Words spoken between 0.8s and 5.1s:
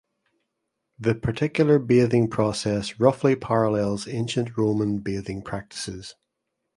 The particular bathing process roughly parallels ancient Roman